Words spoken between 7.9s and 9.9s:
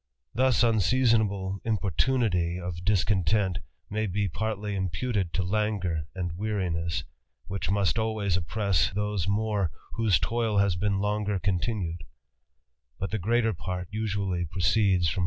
always oppress those more